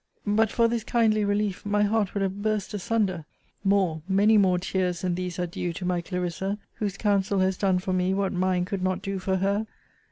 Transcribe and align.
But 0.25 0.49
for 0.51 0.67
this 0.67 0.83
kindly 0.83 1.23
relief, 1.23 1.63
my 1.63 1.83
heart 1.83 2.15
would 2.15 2.23
have 2.23 2.41
burst 2.41 2.73
asunder 2.73 3.23
more, 3.63 4.01
many 4.07 4.35
more 4.35 4.57
tears 4.57 5.01
than 5.01 5.13
these 5.13 5.37
are 5.37 5.45
due 5.45 5.73
to 5.73 5.85
my 5.85 6.01
CLARISSA, 6.01 6.57
whose 6.79 6.97
counsel 6.97 7.37
has 7.41 7.55
done 7.55 7.77
for 7.77 7.93
me 7.93 8.11
what 8.15 8.33
mine 8.33 8.65
could 8.65 8.81
not 8.81 9.03
do 9.03 9.19
for 9.19 9.35
her! 9.35 9.67